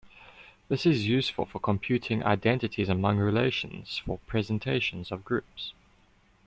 This 0.67 0.83
is 0.87 1.05
useful 1.07 1.45
for 1.45 1.59
computing 1.59 2.23
identities 2.23 2.89
among 2.89 3.19
relations 3.19 3.99
for 4.03 4.17
presentations 4.25 5.11
of 5.11 5.23
groups. 5.23 5.73